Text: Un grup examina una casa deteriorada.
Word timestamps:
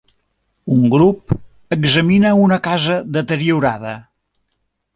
Un 0.75 0.87
grup 0.93 1.33
examina 1.77 2.31
una 2.47 2.59
casa 2.69 2.99
deteriorada. 3.19 3.95